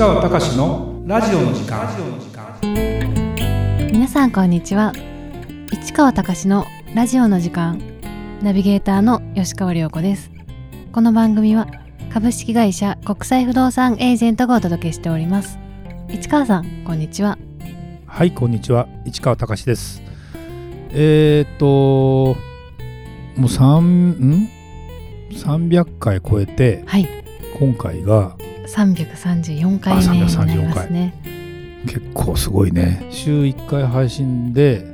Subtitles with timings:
[0.00, 1.86] 川隆のラジオの時間。
[3.92, 4.94] 皆さんこんにちは。
[5.70, 6.64] 市川隆の
[6.94, 7.78] ラジオの時間。
[8.40, 10.30] ナビゲーターの吉川良子です。
[10.90, 11.66] この番組は
[12.10, 15.58] 株式会社国際不動産エージェントがお届けしております。
[16.08, 17.36] 市川さんこんにちは。
[18.06, 18.88] はいこんにちは。
[19.04, 20.02] 市川隆です。
[20.92, 22.38] えー、っと
[23.38, 24.48] もう3ん
[25.30, 27.06] ？300回超えてはい。
[27.58, 28.38] 今回が
[28.74, 31.14] 334回目になりますね。
[31.86, 33.06] 結構すごいね。
[33.10, 34.84] 週1回配信で、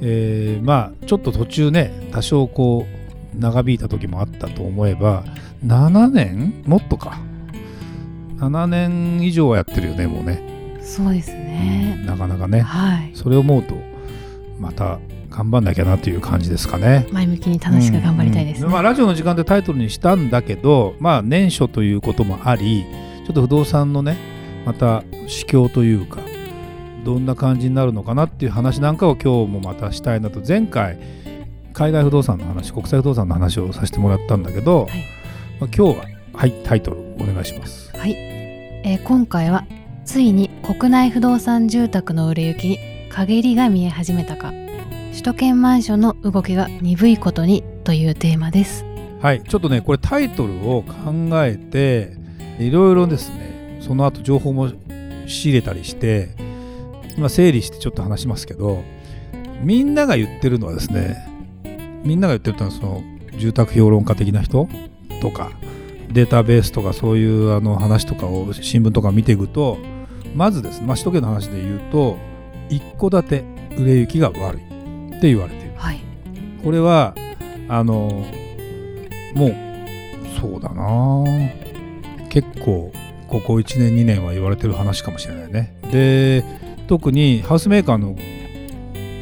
[0.00, 2.86] えーまあちょっと途中ね多少こ
[3.34, 5.24] う長引いた時もあったと思えば
[5.64, 6.62] 7年？
[6.66, 7.20] もっとか。
[8.36, 10.40] 7年以上はやってるよねもうね。
[10.82, 12.02] そうですね。
[12.06, 12.60] なかなかね。
[12.60, 13.10] はい。
[13.14, 13.74] それを思うと
[14.60, 14.98] また
[15.38, 17.06] 頑張んなきゃなという感じですかね。
[17.12, 18.72] 前向きに楽しく頑張りたいですね、うん。
[18.72, 22.84] まあ、ラジオの時間でタイトルにしたんだけど、まあ、年初ということもあり
[23.24, 24.16] ちょっと不動産のね
[24.66, 26.22] また市況というか
[27.04, 30.42] どんな感じになるのかなっていう話なんかを今日もまたしたいなと。
[30.46, 30.98] 前回
[31.72, 35.04] 海外不動産の話国際不動産の話をさせてもらったんだけど、はい。
[35.60, 37.96] まあ、今日ははいタイトルお願いします。
[37.96, 39.64] はい、えー今回は
[40.04, 42.78] ついに国内不動産住宅の売れ行きに
[43.10, 44.52] 陰りが見え始めたか
[45.18, 48.84] 首都圏マンションの動きが鈍いことにというテーマです。
[49.20, 52.12] はい、ちょっとねこれタイトルを考えて
[52.60, 54.70] いろいろですねその後情報も
[55.26, 56.36] 仕入れたりして
[57.16, 58.84] 今整理してちょっと話しますけど
[59.60, 61.28] みんなが言ってるのはですね
[62.04, 63.02] みんなが言ってるのはその
[63.36, 64.68] 住宅評論家的な人
[65.20, 65.50] とか
[66.12, 69.78] データベースとかそういうあの話とかを新聞とか見ていくと
[70.36, 72.16] まずですね、まあ、首都圏の話で言うと
[72.68, 73.44] 一戸建て
[73.76, 74.77] 売れ行きが悪い。
[75.18, 75.72] って言われている。
[75.76, 76.00] はい。
[76.62, 77.14] これは
[77.68, 78.24] あの
[79.34, 79.54] もう
[80.40, 81.24] そうだな。
[82.30, 82.92] 結構
[83.26, 85.76] ここ1年2年は言われてる話かもしれないね。
[85.90, 86.44] で
[86.86, 88.16] 特にハウスメーカーの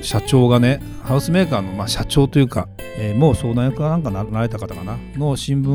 [0.02, 2.68] 社長がねハウスメーカーの、まあ、社長というか、
[2.98, 4.98] えーもう相談役かなんかなられた方かな。
[5.16, 5.68] の新聞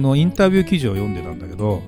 [0.00, 1.82] のインタビュー記事を読んでたんだけど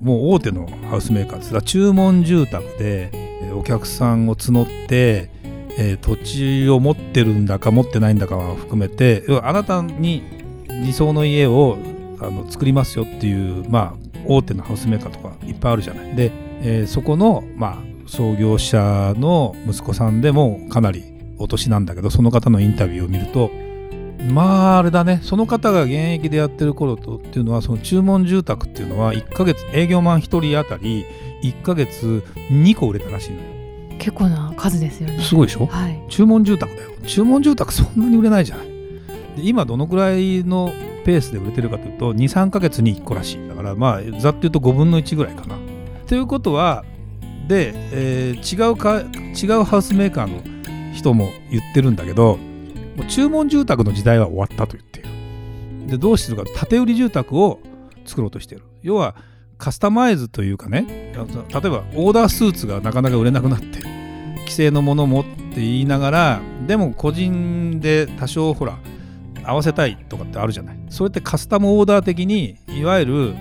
[0.00, 1.54] もう大手のハウスメーカーです。
[1.54, 5.30] が注文住宅でえーお客さんを募って
[5.80, 10.22] えー土地を持ってるんだか持ってないんだかは含めてあなたに
[10.68, 11.78] 理想の家を
[12.20, 16.14] あの作りますよっていう、まあ、大手のハウスメーカーとかいっぱいあるじゃない。
[16.14, 16.30] で、
[16.62, 21.04] えーそこの、まあ、創業者の息子さんでもかなり
[21.38, 23.50] お年なんだけどその方のインタビューを見ると
[24.30, 31.06] まああれだねその方が現役でやってる頃とっていうのはその注文住宅っていうのは1ヶ月営業マン1人当たり
[31.42, 33.59] 1ヶ月2個売れたらしいのよ。
[34.00, 35.20] 結構な数ですよね。
[35.20, 35.66] すごいでしょ？
[35.66, 36.02] はい。
[36.08, 36.90] 注文住宅だよ。
[37.06, 38.66] 注文住宅そんなに売れないじゃない。
[38.66, 38.72] で
[39.44, 40.72] 今どのくらいの
[41.04, 45.56] ペースで売れてるかというと23ヶ月に1個らしいだからまあざっと言うと5分の1ぐらいかな。
[46.06, 46.84] ということは
[47.46, 52.36] で、えー違うか違うハウスメーカーの人も言ってるんだけど
[52.96, 55.08] もう注文住宅の時代は終わったと言っている。
[55.88, 57.60] でどうしてるかと建て売り住宅を
[58.04, 58.64] 作ろうとしている。
[58.82, 59.14] 要は
[59.60, 61.24] カスタマイズというかね例え
[61.70, 63.80] ばオーダースーツがなかなか売れなくなって
[64.40, 68.78] 既製のものを持って言いながらでも個人で多少ほら
[69.44, 70.78] 合わせたいとかってあるじゃない。
[70.90, 73.34] そうやってカスタムオーダー的にいわゆる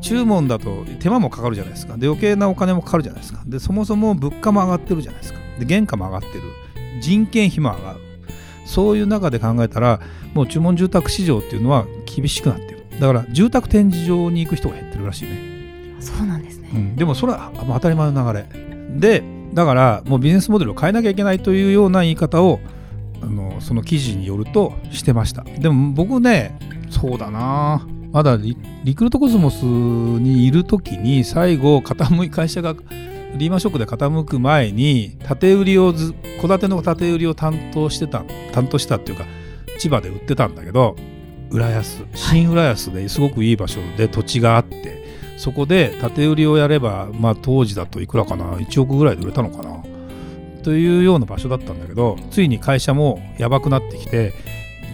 [0.00, 1.96] 注文だと手間もかかるじゃないですか。
[1.96, 3.42] で余計なお金もかかるじゃないですか。
[3.46, 5.38] でそもそも物価も上がってるじゃないですか。
[5.58, 6.42] で原価も上がってる。
[7.00, 8.00] 人件費も上がる。
[8.66, 10.00] そういう中で考えたら
[10.34, 12.84] もう注文住宅市場っていうのは厳しくなってる。
[13.00, 15.38] だから住宅展示場に行く人が減ってるらしいね。
[16.00, 18.46] そうなんですね、うん、でもそれは当たり前の流れ。
[18.98, 19.22] で
[19.54, 22.60] だからもうビジネスモデルを変えなきゃいけないというような言い方を
[23.22, 25.44] あのその記事によるとしてました。
[25.44, 26.58] でも僕ね
[26.90, 27.86] そうだな。
[28.12, 32.74] まだリリクルートコスモスにいる時に最後傾い会社が
[33.36, 39.24] リーマンショックで傾く前に建て売りをず戸建ての建て売りを担当してた担当したっていうか
[39.78, 40.94] 千葉で売ってたんだけど
[41.54, 45.04] 浦安新浦安ですごくいい場所で土地があって
[45.36, 49.84] そこで建て売りをやれば、まあ、当時だといくらかな1億ぐらいで売れたのかな
[50.64, 54.32] というような場所だったんだけどついに会社もやばくなってきて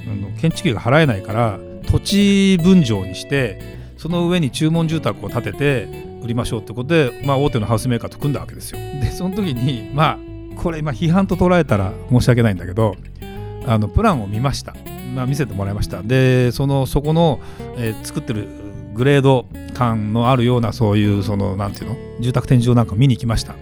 [0.07, 1.59] あの建築費が払えないから
[1.91, 3.61] 土地分譲にして
[3.97, 5.89] その上に注文住宅を建てて
[6.23, 8.79] 売りましょうってことで、まあ、大手のハウスメーカーと組んだわけですよ。
[8.79, 10.19] でその時にまあ
[10.57, 12.97] これ今批判と捉えたら申し訳ないんだけど
[13.67, 14.75] あのプランを見ました、
[15.15, 16.03] まあ、見せてもらいました。
[16.03, 17.41] でそのそこの、
[17.77, 18.49] えー作ってる
[18.95, 21.97] グレード感のあるようなそういうそのなんていうの？
[22.21, 23.55] 住宅展示場なんか見に行きました。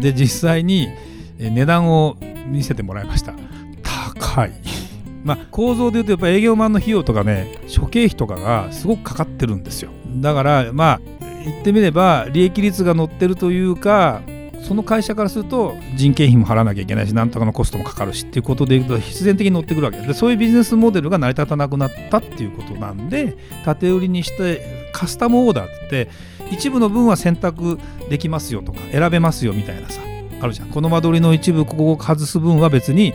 [0.00, 0.88] で実際に
[1.38, 2.16] えー値段を
[2.48, 3.34] 見せてもらいました。
[4.12, 4.52] 高い。
[5.24, 9.90] まあ構造でいうとやっぱ営業マンの費用とかね諸経費とかがすごくかかってるんですよ。
[10.16, 11.00] だからまあ
[11.44, 14.22] 言ってみれば利益率が乗ってるというか
[14.62, 19.98] その会社からすると人件費も払わなきゃいけないしなんとかのコストもかかるしっていうことでいうと必然的に乗ってくるわけ。
[19.98, 26.08] でそういうビジネスモデルが成り立たなくなったっていうことなんで縦売りにしてカスタムオーダーって
[26.50, 27.78] 一部の分は選択
[28.08, 30.00] できますよとか選べますよみたいなさ
[30.40, 30.68] あるじゃん。
[30.68, 33.14] この間取りの一部ここを外す分は別に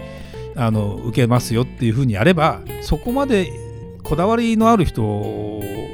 [0.56, 3.52] あの受けますよっていうふうにやればそこまで
[4.04, 5.04] こだわりのある人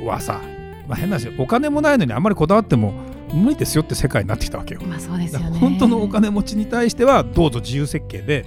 [0.06, 0.42] はさ、
[0.88, 2.94] まあ、変な話お金もないのにあんまりこだわっても
[3.34, 4.82] 無理ですよって世界になってきたわけよ。
[4.84, 5.58] まあそうですよね。
[5.60, 8.46] 本当のお金持ちに対してはどうぞ自由設計で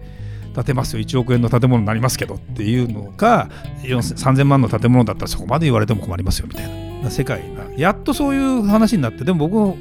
[0.55, 1.03] 建てますよ。
[1.03, 3.49] 1億円の建物になりますけどっていうのか
[3.83, 6.69] 3000万の建物だったらそこまで言われても困りますよみたい
[7.03, 7.11] な。
[7.11, 9.77] 世界がやっとそういう話になってでも僕も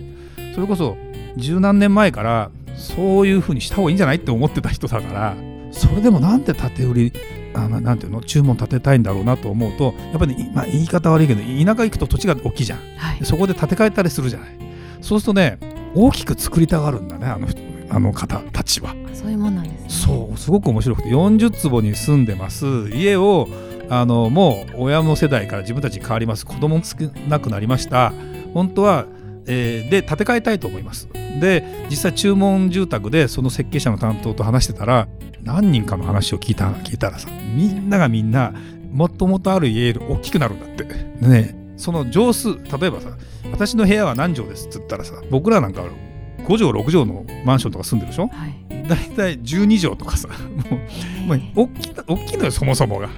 [0.53, 0.97] それこそ
[1.37, 5.35] 十何年前からそういうふうにした方がいいんじゃないって思ってた人だから
[5.71, 7.13] それでもなんで建て売り
[7.53, 14.64] あのなんていうの注文立てたいんだろうなと思うとやっぱり、まあ、言い方悪いけど田舎行くと土地が大きいじゃん、はい、そこで建て替えたりするじゃない
[15.05, 15.59] そうするとね
[15.93, 17.47] 大きく作りたがるんだねあの
[17.89, 18.95] あの方たちは。
[19.13, 22.65] そういうもんなんです、ね、そうすごく面白くて40坪に住んでます。
[22.89, 23.47] 家を
[23.87, 26.45] あのもう親の世代から自分たちに変わります。
[26.45, 26.95] 子供も少
[27.29, 28.11] なくなりました。
[28.55, 29.05] 本当は、
[29.45, 31.07] えー、で建て替えたいと思います。
[31.39, 35.07] で実際注文住宅でその設計者の担当と話してたら
[35.43, 38.53] 何人かの話を聞いた聞いたらさみんながみんな
[38.91, 40.83] もともとある家より大きくなるんだって。
[41.21, 43.17] ねその畳数例えばさ
[43.51, 53.09] 私の部屋は何畳ですっつったらさ僕らなんか5畳6畳のマンションとか住んでるでしょ、はい、だいたい12畳とかさもう、まあ、大き大きいのよそもそもが。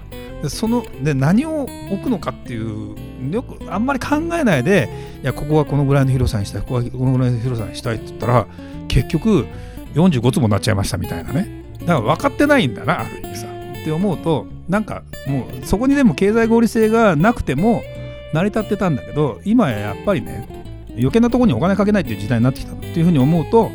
[0.41, 2.95] でそので何を置くのかっていう
[3.31, 4.87] よくあんまり考えないで
[5.23, 8.47] いやここはこのぐらいの広さにしたいここはこのぐらいの広さにしたいって言ったら
[8.87, 9.47] 結局
[9.95, 11.63] 45坪になっちゃいましたみたいなね。
[11.79, 13.47] だから分かってないんだなある意味さ。
[13.47, 17.81] って思うとなんかもうそこにでも経済合理性がなくても
[18.33, 20.47] 成り立ってたんだけど今ややっぱりね
[20.91, 23.69] 余計なところにお金かけないっていう時代になってきたっていうふうに思うと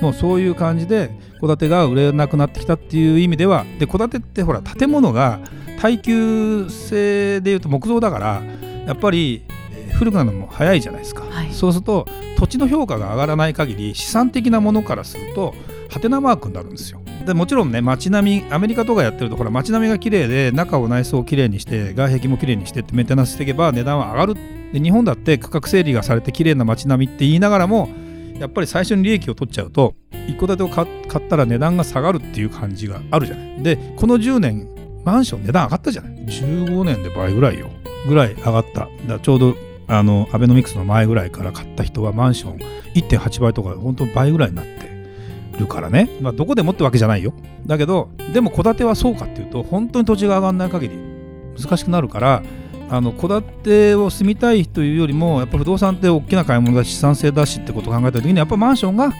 [0.00, 1.10] もうそういう感じで
[1.40, 5.40] 戸建てが売れなくなってきたっていう意味ではで戸建てってほら建物が
[5.80, 8.42] 耐久性でいうと木造だから
[8.86, 9.44] やっぱり
[9.92, 12.06] 古くなるのも早いじゃないですか、はい、そうすると
[12.38, 15.54] 土地の評価が上がらない限り資産的なものからすると
[15.90, 24.34] ハテナマークになるんですよでもちろんね街並みアメリカとかやってるとほら街並みが綺麗で中を内装を綺麗にして外壁も綺麗にしてってメンテナンスしていけば値段は上がる。
[24.72, 27.88] で日本だって価格整理がされて綺麗な街並みって言いながらも
[28.38, 29.94] やっぱり最初に利益を取っちゃうと
[30.28, 33.62] 一戸建てを買ったら値段が下がるっていう感じがあるじゃない。
[33.62, 34.68] でこの10年
[35.04, 36.12] マンション値段上がったじゃない。
[36.26, 37.70] 15年で倍ぐらいよ。
[38.08, 38.88] ぐらい上がった。
[39.06, 39.54] だちょうど
[39.86, 42.58] あのアベノミクスの前ぐらいから買った人はマンション
[42.94, 44.93] 1.8倍とか本当倍ぐらいになって。
[45.58, 47.32] るからね、まあ、どこでもってわけじゃないよ。
[47.66, 50.98] だけどでも戸建てはそうかっていうと本当に土地が上がらない限り
[51.58, 52.42] 難しくなるから
[52.90, 59.12] あの戸建てを住みたいというよりもやっぱ不動産って大きな買い物だし資産性だしってことを考えた時にやっぱマンションが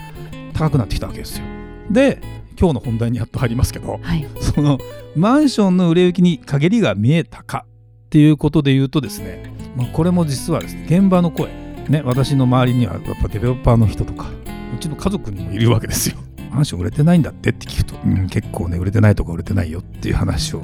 [0.53, 1.45] 高くなってきたわけですよ。
[1.89, 2.21] で
[2.57, 4.77] 今日の本題にやっと入りますけど、はい、その
[5.15, 7.65] マンションの売れ行きに陰りが見えたか
[8.05, 11.65] っていうことで言うとですね、まあ、これも実はですね現場の声。
[11.89, 14.29] ね私の周りにはやっぱデベロッパーの人とか
[14.75, 16.17] うちの家族にもいるわけですよ
[16.55, 20.63] マンション売れてないんだってって聞くと、うん、結構ね売れてないとか売れてないよっていう話を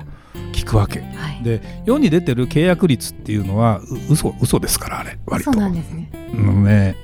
[0.54, 5.52] 聞くわけ、はい、で世に出てる契約率っていうのは嘘嘘ですからあれ割と。
[5.52, 6.96] そうなんですね,、うんね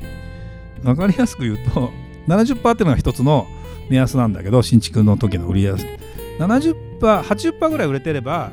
[0.84, 1.92] 分かりやすく言うと
[2.28, 3.48] 70%っていうのが一つの
[3.90, 5.86] 目安なんだけど新築の時の売りやす
[6.40, 8.52] 70%80% ぐらい売れてれば、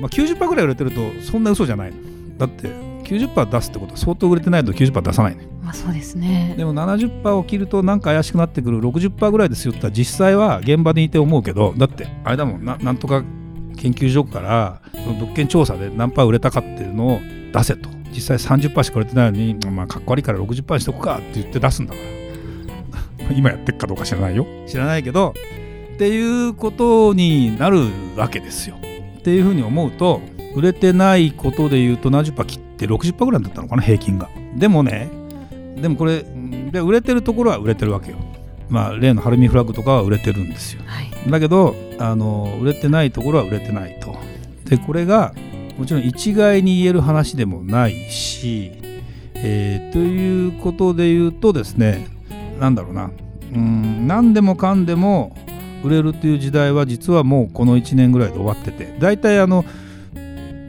[0.00, 1.92] まあ、90%ぐらい売れてるとそんな嘘じゃない
[2.38, 2.70] だって
[3.06, 5.46] 90%出すってことは相当売れてないと90%出さないね。
[5.62, 6.54] まあそうですね。
[6.56, 13.22] でも70%を切るとなんか怪しくなってくる60%ぐらいですよって実際は現場にいて思うけどだってあれだもんななんとか
[13.76, 17.20] 研究所からその物件調査で何パー売れたかっていうのを
[17.52, 17.96] 出せと。
[18.12, 22.00] 実際30%しか売れてないのに、まあ、かっこ悪いから60%にしとくかって言って出すんだか
[23.28, 23.32] ら。
[23.36, 24.46] 今やってるかどうか知らないよ。
[24.66, 25.34] 知らないけど
[25.94, 28.76] っていうことになるわけですよ。
[29.18, 30.20] っていうふうに思うと
[30.54, 34.28] 売れてないことで言うと70%切って60%ぐらいだったのかな平均が。
[34.54, 35.10] でもね
[35.80, 36.24] でもこれ
[36.70, 38.18] で売れてるところは売れてるわけよ。
[38.68, 44.16] まあ例のハルミフラッグとかは売れてるんですよ、はい、だけどあの売れてないところは売れてないと。
[44.68, 45.34] でこれが
[45.78, 48.72] もちろん一概に言える話でもないし、
[49.34, 52.08] えー、ということで言うとですね
[52.58, 53.10] なんだろうな。
[53.54, 55.36] うん何でもかんでも
[55.84, 58.96] 売れるっていう時代は実はもうこの1年ぐらいで終わってて。
[58.98, 59.64] 大体あの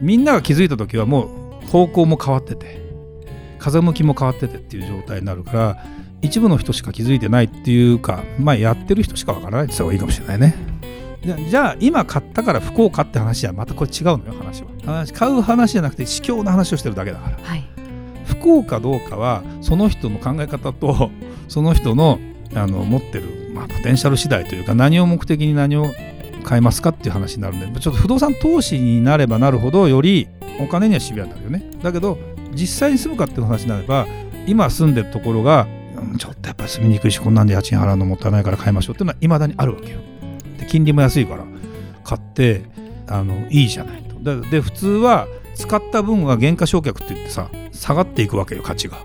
[0.00, 1.37] みんなが気づいた時はもう
[1.68, 2.82] 方向も変わってて
[3.58, 5.84] 風向きも変わっててっていう状態になるから
[6.22, 10.54] 一部の人しか気づいてないっていうかまあやってる人しかわからないって言った方がいいかもしれないね。
[11.50, 14.68] じゃあ今買ったから不幸かって話はまたこれ違うのよ話は。
[14.84, 17.64] 話買う話じゃなくて市況の話をしてるだけだから、はい、
[18.24, 21.10] 不幸かどうかはその人の考え方と
[21.48, 22.18] その人の
[22.54, 25.86] あの持ってる、まあ、ポテンシャル次第というか何を目的に何を
[26.48, 30.28] 買いますかっていう話になるんでちょっと不動産投資になればなるほどより
[30.58, 31.70] お金にはシビアになるよね。
[31.82, 32.16] だけど
[32.52, 34.06] 実際に住むかっていう話になれば
[34.46, 35.66] 今住んでるところが
[36.16, 39.98] ちょっとやっぱり住みにくいしこんなんで家賃払うのもったいないから買いましょうっていうのはいまだにあるわけよ。
[40.58, 41.44] で金利も安いから
[42.02, 42.62] 買って
[43.06, 44.40] あのいいじゃないと。
[44.50, 48.96] で普通は使った分は減価償却って言ってさ下がっていくわけよ価値が。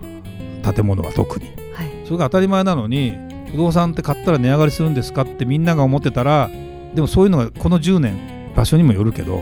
[0.74, 3.18] 建物は特に、はい、それが当たり前なのに
[3.52, 6.50] 不動産って買ったら値上がりするんですかってみんなが思ってたら
[6.94, 9.42] でもそういうのがこの10年場所にもよるけど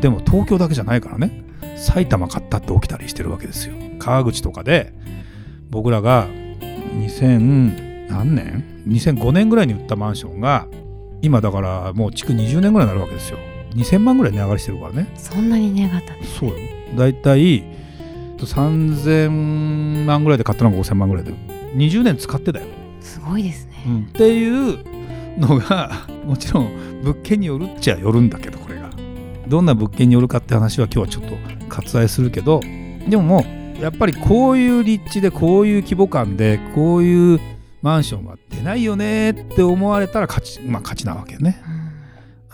[0.00, 1.44] でも東京だけじゃないからね。
[1.76, 3.74] 埼玉買ったって起きたりしてるわけですよ。
[3.98, 4.92] 川口とかで
[5.70, 10.66] 僕らが2000何年 ?2005 年ぐらいに売ったマンションが
[11.22, 13.38] 今だからもう築20年ぐらいになるわけですよ。
[13.74, 15.08] 2000万ぐらい値上がりしてるからね。
[15.16, 16.56] そんなに値上がったんですそうよ。
[16.96, 17.64] だいたい
[18.38, 21.32] 3000万ぐらいで買ったのが5000万ぐらいで。
[21.76, 22.66] 20年使ってたよ。
[23.00, 24.84] すごいですね、うん、っていう
[25.40, 28.90] のがもちろん物件によるっちゃよるんだけどこれが
[29.48, 31.36] どんな物件によるかって話は今日はちょっと
[31.68, 32.60] 割愛するけど
[33.08, 33.44] でもも
[33.78, 37.40] うやっぱりこういう立地でこういう規模感でこういう
[37.82, 41.62] マンションは出ないよねって思われたら勝ち,、まあ、勝ちなわけね、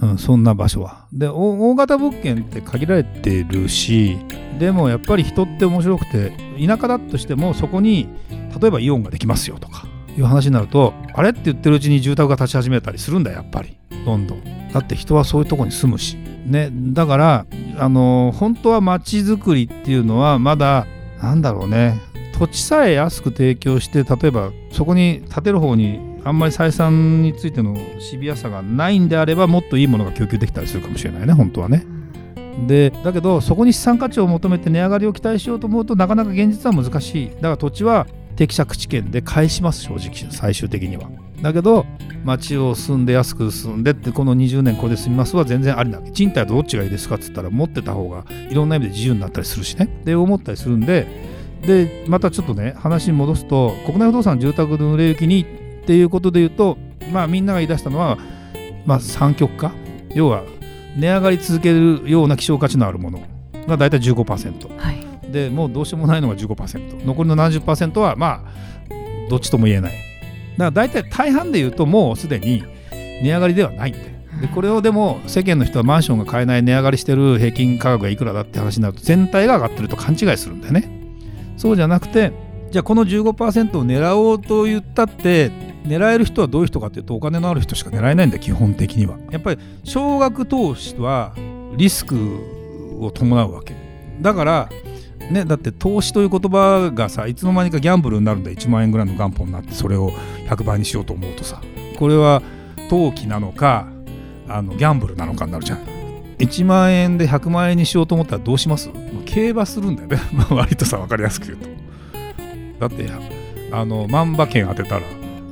[0.00, 1.08] うん、そんな場所は。
[1.12, 4.18] で大型物件って限られてるし
[4.60, 6.32] でもやっぱり人って面白くて
[6.64, 8.08] 田舎だとしてもそこに
[8.60, 14.72] 例えばイオンができますよとかいう話になるとあれって言ってるうちに住宅が建ち始めたりするんだやっぱりどんどん。
[14.72, 16.16] だって人はそういうとこに住むし。
[16.46, 17.46] ね、だから
[17.76, 20.86] あの本当は街づくりっていうのはまだ
[21.20, 22.00] なんだろうね
[22.38, 31.84] 土地さえ安く提供して例えばそこに建てる方にあんまり採算についてのシビアさがないんであればもっといいものが供給できたりするかもしれないね本当はね。
[32.66, 41.08] でだけどそこに資産価値を求めて値上がりを期待しようと思うとなかなか現実は難しいだから土地は適借地権で返します正直最終的には。
[41.42, 41.84] だけど
[42.24, 46.10] 町を住んで安く住んでってこの20年これで住みますは全然ありなわけ。
[46.10, 49.88] 賃貸どっちがいいですかっつったら持ってた方がいろんな意味で自由になったりするしね。
[50.04, 51.06] で思ったりするんで。
[51.62, 55.42] でまたちょっとね話に戻すと国内不動産住宅の売れ行きに
[55.82, 56.76] っていうことで言うと
[57.12, 58.18] まあみんなが言い出したのは
[58.84, 59.72] まあ三極化。
[60.14, 60.44] 要は
[60.96, 63.20] 値上がり続けるような希少価値のあるもの
[63.66, 68.52] が大体15%、はい、でもうどうしようもないのが15%残りの70%はまあ
[69.28, 69.92] どっちとも言えない。
[69.92, 70.04] だか
[70.56, 72.64] ら大体大半で言うともうすでに
[73.22, 74.00] 値上がりではないんで
[74.40, 80.90] でこれをでも世間の人はマンションが買えない値上がりしてる平均価格がいくらだって話になると全体が上がってると勘違いするんだよね。
[81.56, 82.32] そうじゃなくて
[82.70, 85.50] じゃあこの15%を狙おうと言ったって
[85.84, 89.16] 狙える人はどういう人かっていうとお金のある人しか狙えないんだ基本的には。
[89.30, 91.34] やっぱり少額投資は
[91.76, 92.16] リスク
[93.00, 93.74] を伴うわけ。
[94.20, 94.68] だから
[95.30, 100.10] ね、だって投資という言葉がさいつの間にかギャンブルになるんだ1万円ぐらいの元本になってそれを
[100.48, 101.60] 100倍にしようと思うとさ。
[101.98, 102.42] これは
[102.90, 103.88] 投機なのか
[104.48, 105.78] あのギャンブルなのかになるじゃん。
[106.38, 108.90] 1万円で100万円にしようと思ったらどうします？
[109.24, 110.18] 競馬するんだよね。
[110.50, 111.68] 割とさ分かりやすく言うと。
[112.78, 113.10] だって
[113.72, 115.02] あの万馬券当てたら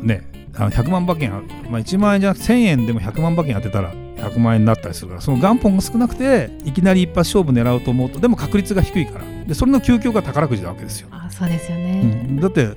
[0.03, 1.31] ねあの100万馬券、
[1.71, 9.25] まあ、1万円じゃなくて1000円でも100万馬券当てたら100万円になったりするからその元本が少なくていきなり一発勝負狙うと思うとでも確率が低いから。
[9.47, 11.09] でそれの究極が宝くじなわけですよ。
[11.11, 12.71] あそうですよね、うん、だって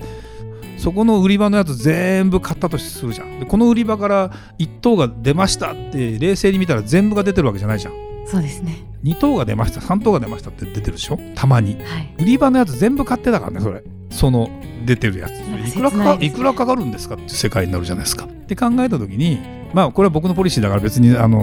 [0.78, 3.40] そこの売り場のやつ全部買ったとするじゃん。
[3.40, 8.86] でこの売り場から1等が出ましたって冷静に見たら全部が出てるわけじゃないじゃんそうですね。
[9.04, 9.80] 2等が出ました。
[9.80, 11.20] 3等が出ましたって出てるでしょ？
[11.36, 13.84] たまに、はい、売り場のやつ全部買ってたからねそれ。
[14.10, 14.50] その
[14.86, 15.32] 出てるやつ。
[15.32, 18.26] いくらか、ね、いくらかかるんですかって世界になるじゃないですか。
[18.26, 19.40] って考えた時に
[19.74, 21.40] まあこれは僕のポリシーだから別にあの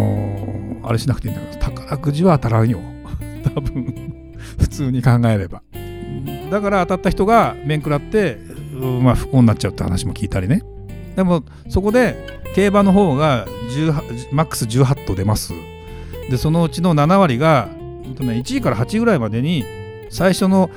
[0.83, 2.81] ー、あれしなくていいんだけど宝くじは当たらんよ。
[3.55, 4.33] 多分。
[4.59, 5.62] 普通に考えれば。
[6.50, 8.38] だから当たった人が面食らって
[9.03, 10.62] まあ、不幸になっちゃうって話も聞いたりね。
[11.17, 12.17] でもそこで
[12.55, 13.47] 競馬の方が
[14.33, 15.53] マックス18頭出ます
[16.31, 17.69] でそのうちの7割が
[18.04, 19.64] 1位から8位ぐらいまでに
[20.11, 20.71] 最初の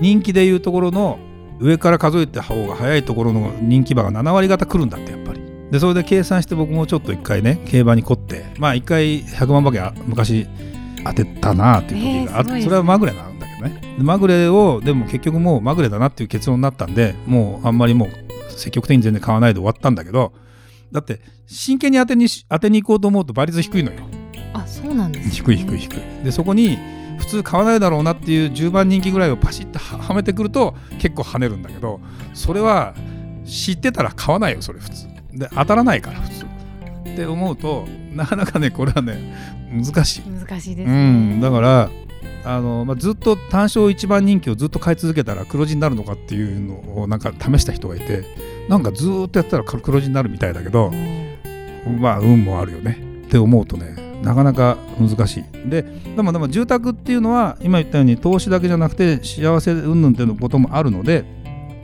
[0.00, 1.18] 人気でいうところの
[1.60, 5.40] 上から数えた方が早いところの人気馬が7割方来るんだってやっぱり。
[5.70, 10.46] でそれで計算して僕もちょっと一回ね競馬に凝ってまあ一回100万馬券昔
[11.04, 13.34] 当てたなっていう時があって、えー、それはまぐれな
[13.68, 13.80] ね。
[13.98, 20.32] まぐれをでも結局もうまぐれだなっていう結論になったんでもうあんまりもう積極的に全然買わないで終わったんだけど
[20.92, 24.00] だって真剣に当てに当てに行こうと思うと倍率低いのよ
[24.54, 26.24] あそうなんです、ね、低い低い低い。
[26.24, 26.78] でそこに
[27.18, 32.00] 普通買わないだろうなっていう10番人気ぐらいをパシッとはめてくると結構跳ねるんだけど
[32.32, 32.94] それは
[33.44, 35.06] 知ってたら買わないよそれ普通。
[35.32, 36.44] で当たらないから普通。
[36.44, 39.34] って思うとなかなかねこれはね
[39.70, 40.22] 難しい。
[40.22, 41.90] 難しいです、ね、うん、だから
[42.44, 48.24] あの、まあ、ずっと単勝一番人気をずっと買い続けたら黒字になるのかっていうのをなんか試した人がいて
[48.68, 50.92] なんかずっとやったら黒字になるみたいだけど
[51.98, 52.98] まあ運もあるよね。
[53.26, 55.68] って思うとねなかなか難しい。
[55.68, 55.82] で
[56.16, 61.24] でもでも住宅っていうのは今言ったように投資だけじゃなくて幸せ云々っていうこともあるので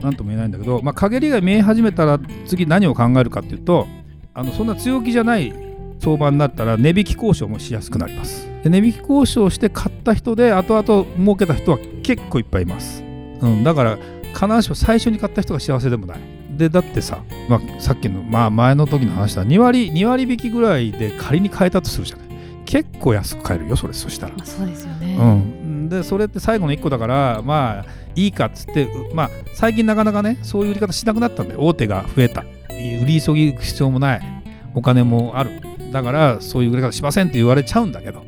[0.01, 3.87] 何とも言えないんだけど、まあ、陰りが見え始めたら次何を考えるかっていうと
[4.33, 5.53] あのそんな強気じゃない
[5.99, 8.49] 相場になったら値引き交渉もしやすくなります。
[8.63, 13.97] で値引き交渉して買った人で後々儲けた人は結構いっぱいいます、うん、だから
[14.33, 16.40] 必ずしも最初に買った人が幸せでもない。
[16.57, 19.45] でだってさ、まあ、さっきの、まあ、前の時の話だ。
[19.45, 22.27] 2割2割引きぐらいで仮に買えたとするじゃない。
[22.65, 23.93] 結構安く買えるよそれ。
[23.93, 32.45] そしたら、まあ、そうですよね、うん、でそれって最後の1個だからまあいいかっつってまあ最近なかなかねそういう売り方しなくなったんで大手が増えた。
[32.69, 34.43] 売り急ぎ必要もない。
[34.73, 35.51] お金もある。
[35.91, 38.23] だからそういう売り方しませんって言われちゃうんだけど。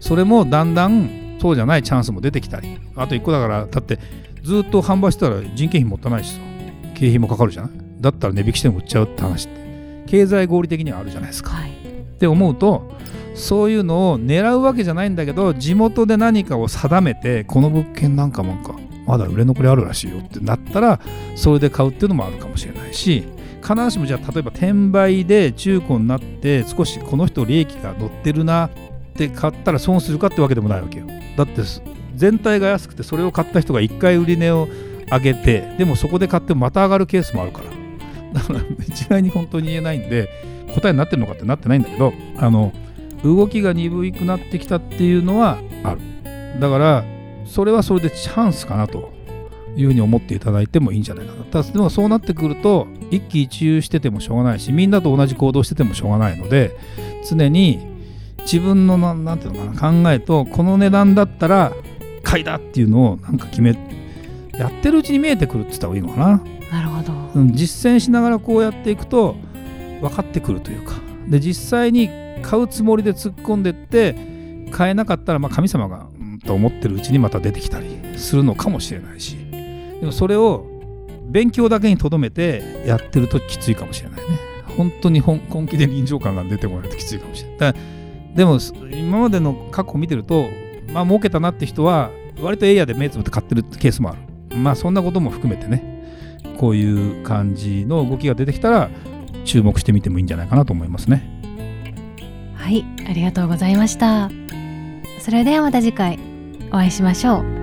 [0.00, 2.78] それもだんだんそうじゃないチャンスも出てきたり。
[2.96, 3.98] あと1個だからだって
[4.42, 6.40] ずっと販売してたら人件費もったいないしさ
[7.02, 7.70] 経費もかかるじゃない？
[8.00, 10.04] だったら値引きしても売っちゃうって話って。
[10.06, 11.74] 経済合理的にはあるじゃないですか、はい、っ
[12.18, 12.92] て思うと
[13.34, 18.74] そういうのを狙うわけじゃないんだけど地元で何かを定めてこの物件なんかなんか
[19.06, 21.00] まだ売れ残りあるらしいよってなったら
[21.34, 23.24] それで買うっていうのもあるかもしれないし
[23.62, 28.70] 必ずしもじゃあ例えば転売で中古になって少しこの人利益が乗ってるなっ
[29.14, 31.06] て買ったら損するかってわけでもないわけよ。
[31.36, 31.62] だって
[32.14, 34.68] 全体が安くてそれを買った人が1回売り値を
[35.12, 37.82] 上げてでもそこで買ってまた上がるケースもあるから。
[38.32, 40.30] だから一概に本当に言えないんで
[40.74, 42.72] 答えになってるのかってなってないんだけどあの
[43.22, 46.00] 動きが鈍くなってきたっていうのはある。
[46.60, 47.04] だから
[47.44, 49.12] それはそれでチャンスかなと
[49.76, 51.44] いうふうに思っていただいてもいいんじゃないかな。
[51.44, 56.76] ただでもそうなってくると一喜一憂しててもしょうがないしみんなと同じ行動しててもしょうがないので
[57.28, 57.86] 常に
[58.40, 61.72] 自分の何ていうのかな考えとこの値段だったら
[62.22, 63.76] 買いだっていうのをなんか決め
[64.62, 66.40] やってるうちに見えてくるって言った方がいいのかな。
[66.70, 69.34] なるほど、うん、実践しながらこうやっていくと
[70.00, 70.94] 分かってくるというか。
[71.26, 72.08] で実際に
[72.42, 74.14] 買うつもりで突っ込んでって
[74.70, 79.36] 買えなかったらまあ神様がうんと思ってるうちにまた出てきたりするのかもしれないし。
[79.50, 80.66] でもそれを
[81.28, 84.38] 勉強だけにとどめてやってるときついかもしれないね。
[84.76, 87.74] 本当に本気で臨場感が出てこないときついかもしれない。
[88.36, 88.58] でも
[88.90, 90.46] 今までの過去を見てると
[90.92, 96.02] まあ儲けたなって人は割とエイヤで目つぶって買ってるケースもあるまあそんなことも含めてね
[96.58, 98.90] こういう感じの動きが出てきたら
[99.44, 101.28] 注目してみてもいいんじゃないかなと思いますね。
[102.54, 104.30] はいありがとうございました。
[105.20, 106.18] それではまた次回
[106.68, 107.61] お会いしましょう。